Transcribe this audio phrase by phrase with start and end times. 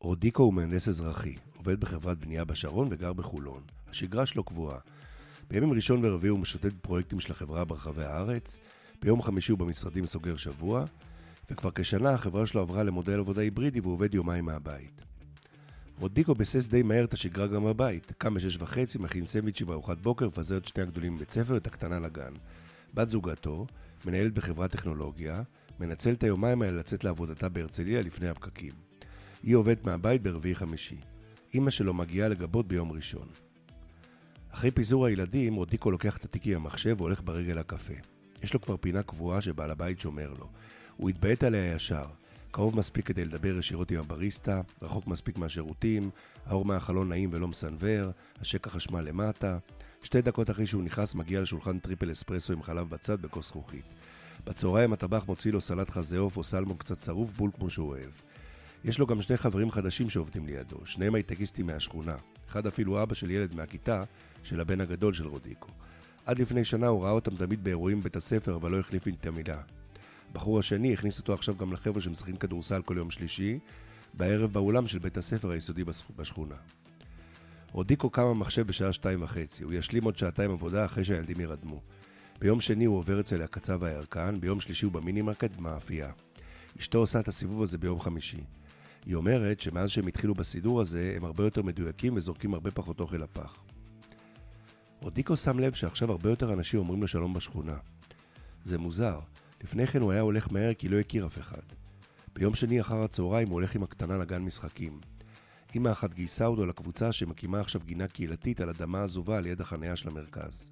[0.00, 3.62] רודיקו הוא מהנדס אזרחי, עובד בחברת בנייה בשרון וגר בחולון.
[3.88, 4.78] השגרה שלו קבועה.
[5.50, 8.58] בימים ראשון ורביעי הוא משוטט פרויקטים של החברה ברחבי הארץ,
[9.02, 10.84] ביום חמישי הוא במשרדים סוגר שבוע,
[11.50, 15.02] וכבר כשנה החברה שלו עברה למודל עבודה היברידי והוא עובד יומיים מהבית.
[16.00, 18.12] רודיקו ביסס די מהר את השגרה גם בבית.
[18.18, 21.98] קם בשש וחצי, מכין סנדוויצ'י בארוחת בוקר, מפזר את שני הגדולים מבית ספר ואת הקטנה
[21.98, 22.32] לגן.
[22.94, 23.66] בת זוגתו,
[24.04, 25.42] מנהלת בחברת טכנולוגיה,
[25.80, 28.87] מנצל את היומיים האלה לצאת לעבודתה בהרצליה לפני הפקקים.
[29.42, 30.96] היא עובדת מהבית ברביעי חמישי.
[31.54, 33.28] אימא שלו מגיעה לגבות ביום ראשון.
[34.50, 37.94] אחרי פיזור הילדים, רודיקו לוקח את התיק עם המחשב והולך ברגל לקפה.
[38.42, 40.48] יש לו כבר פינה קבועה שבעל הבית שומר לו.
[40.96, 42.06] הוא התביית עליה ישר.
[42.50, 46.10] קרוב מספיק כדי לדבר ישירות עם הבריסטה, רחוק מספיק מהשירותים,
[46.46, 48.10] האור מהחלון נעים ולא מסנוור,
[48.40, 49.58] השקע חשמל למטה.
[50.02, 53.84] שתי דקות אחרי שהוא נכנס מגיע לשולחן triple אספרסו עם חלב בצד בכוס זכוכית.
[54.46, 58.10] בצהריים הטבח מוציא לו סלט חזה עוף או סלמון קצת צרוף בול כמו שהוא אוהב.
[58.84, 62.16] יש לו גם שני חברים חדשים שעובדים לידו, שניהם הייטקיסטים מהשכונה.
[62.48, 64.04] אחד אפילו אבא של ילד מהכיתה
[64.42, 65.68] של הבן הגדול של רודיקו.
[66.26, 69.60] עד לפני שנה הוא ראה אותם תמיד באירועים בבית הספר, אבל לא החליף את המילה.
[70.30, 73.58] הבחור השני הכניס אותו עכשיו גם לחבר'ה שמשחקים כדורסל כל יום שלישי,
[74.14, 75.84] בערב באולם של בית הספר היסודי
[76.16, 76.54] בשכונה.
[77.72, 81.80] רודיקו קם המחשב בשעה שתיים וחצי, הוא ישלים עוד שעתיים עבודה אחרי שהילדים ירדמו.
[82.40, 86.10] ביום שני הוא עובר אצל הקצב הירקן, ביום שלישי הוא במינימרקט במאפייה.
[86.78, 88.40] אשתו עושה את הסיבוב הזה ביום חמישי.
[89.08, 93.16] היא אומרת שמאז שהם התחילו בסידור הזה, הם הרבה יותר מדויקים וזורקים הרבה פחות אוכל
[93.16, 93.56] לפח.
[95.02, 97.76] רודיקו שם לב שעכשיו הרבה יותר אנשים אומרים לו שלום בשכונה.
[98.64, 99.20] זה מוזר,
[99.62, 101.62] לפני כן הוא היה הולך מהר כי לא הכיר אף אחד.
[102.34, 105.00] ביום שני אחר הצהריים הוא הולך עם הקטנה לגן משחקים.
[105.76, 110.08] אמא אחת גייסה אותו לקבוצה שמקימה עכשיו גינה קהילתית על אדמה עזובה ליד החניה של
[110.08, 110.68] המרכז.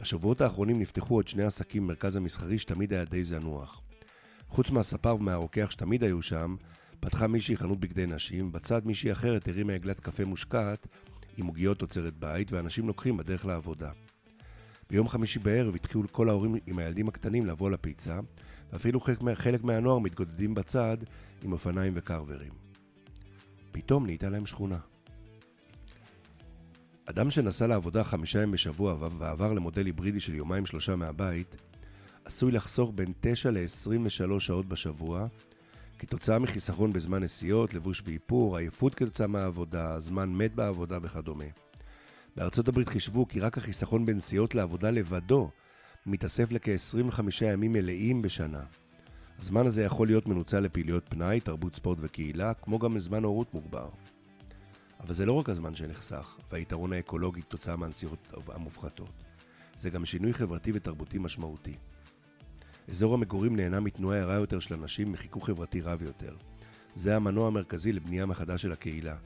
[0.00, 3.80] בשבועות האחרונים נפתחו עוד שני עסקים במרכז המסחרי שתמיד היה די זנוח.
[4.48, 6.56] חוץ מהספר ומהרוקח שתמיד היו שם,
[7.00, 10.86] פתחה מישהי חנות בגדי נשים, בצד מישהי אחרת הרימה עגלת קפה מושקעת
[11.36, 13.90] עם עוגיות תוצרת בית, ואנשים לוקחים בדרך לעבודה.
[14.90, 18.18] ביום חמישי בערב התחילו כל ההורים עם הילדים הקטנים לבוא לפיצה,
[18.72, 19.00] ואפילו
[19.34, 20.96] חלק, מהנוער מתגודדים בצד
[21.42, 22.52] עם אופניים וקרברים.
[23.72, 24.78] פתאום נהייתה להם שכונה.
[27.06, 31.56] אדם שנסע לעבודה חמישה ימים בשבוע ועבר למודל היברידי של יומיים שלושה מהבית,
[32.24, 35.26] עשוי לחסוך בין 9 ל-23 שעות בשבוע,
[35.98, 41.44] כתוצאה מחיסכון בזמן נסיעות, לבוש ואיפור, עייפות כתוצאה מהעבודה, זמן מת בעבודה וכדומה.
[42.36, 45.50] בארצות הברית חישבו כי רק החיסכון בנסיעות לעבודה לבדו
[46.06, 48.62] מתאסף לכ-25 ימים מלאים בשנה.
[49.38, 53.88] הזמן הזה יכול להיות מנוצל לפעילויות פנאי, תרבות ספורט וקהילה, כמו גם לזמן הורות מוגבר.
[55.00, 59.22] אבל זה לא רק הזמן שנחסך, והיתרון האקולוגי כתוצאה מהנסיעות המופחתות.
[59.78, 61.76] זה גם שינוי חברתי ותרבותי משמעותי.
[62.88, 66.36] אזור המגורים נהנה מתנועה ערה יותר של אנשים מחיכוך חברתי רב יותר.
[66.94, 69.16] זה המנוע המרכזי לבנייה מחדש של הקהילה.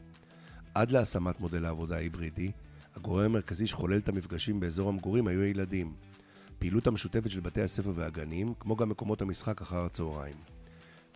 [0.75, 2.51] עד להשמת מודל העבודה ההיברידי,
[2.97, 5.93] הגורם המרכזי שחולל את המפגשים באזור המגורים היו הילדים.
[6.59, 10.37] פעילות המשותפת של בתי הספר והגנים, כמו גם מקומות המשחק אחר הצהריים.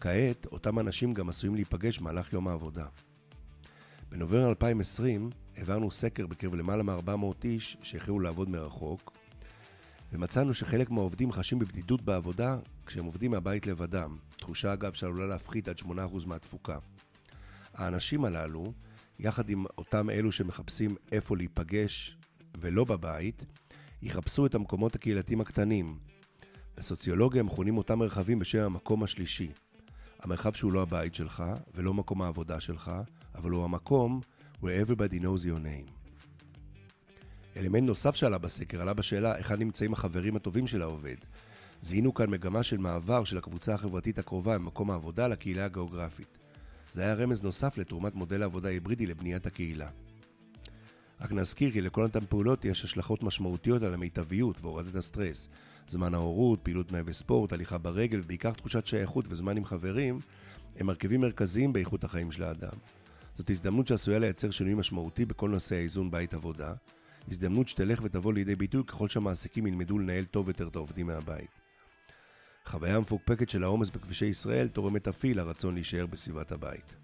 [0.00, 2.87] כעת, אותם אנשים גם עשויים להיפגש במהלך יום העבודה.
[4.10, 9.12] בנובמבר 2020 העברנו סקר בקרב למעלה מ-400 איש שהחלו לעבוד מרחוק,
[10.14, 15.78] ומצאנו שחלק מהעובדים חשים בבדידות בעבודה כשהם עובדים מהבית לבדם, תחושה אגב שעלולה להפחית עד
[15.78, 15.84] 8%
[16.26, 16.78] מהתפוקה.
[17.75, 18.72] האנשים הללו,
[19.19, 22.16] יחד עם אותם אלו שמחפשים איפה להיפגש
[22.60, 23.44] ולא בבית,
[24.03, 25.98] יחפשו את המקומות הקהילתיים הקטנים.
[26.76, 29.50] בסוציולוגיה מכונים אותם מרחבים בשם המקום השלישי.
[30.20, 32.92] המרחב שהוא לא הבית שלך ולא מקום העבודה שלך,
[33.34, 34.20] אבל הוא המקום
[34.62, 35.94] where everybody knows your name.
[37.56, 41.16] אלמנט נוסף שעלה בסקר עלה בשאלה היכן נמצאים החברים הטובים של העובד.
[41.82, 46.38] זיהינו כאן מגמה של מעבר של הקבוצה החברתית הקרובה ממקום העבודה לקהילה הגיאוגרפית.
[46.92, 49.88] זה היה רמז נוסף לתרומת מודל העבודה ההיברידי לבניית הקהילה.
[51.20, 55.48] רק נזכיר כי לכל אותן פעולות יש השלכות משמעותיות על המיטביות והורדת הסטרס.
[55.88, 60.21] זמן ההורות, פעילות פנאי וספורט, הליכה ברגל ובעיקר תחושת שייכות וזמן עם חברים
[60.76, 62.78] הם מרכיבים מרכזיים באיכות החיים של האדם.
[63.34, 66.74] זאת הזדמנות שעשויה לייצר שינוי משמעותי בכל נושא האיזון בית עבודה,
[67.30, 71.50] הזדמנות שתלך ותבוא לידי ביטוי ככל שהמעסיקים ילמדו לנהל טוב יותר את העובדים מהבית.
[72.66, 76.94] חוויה המפוקפקת של העומס בכבישי ישראל תורמת אף היא לרצון להישאר בסביבת הבית.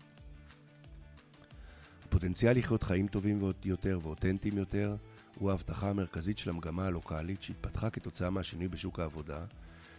[2.05, 4.96] הפוטנציאל לחיות חיים טובים יותר ואותנטיים יותר
[5.34, 9.44] הוא ההבטחה המרכזית של המגמה הלוקאלית שהתפתחה כתוצאה מהשינוי בשוק העבודה,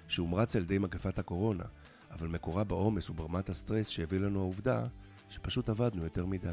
[0.07, 1.63] שהומרץ על ידי מגפת הקורונה,
[2.11, 4.85] אבל מקורה בעומס וברמת הסטרס שהביא לנו העובדה
[5.29, 6.49] שפשוט עבדנו יותר מדי.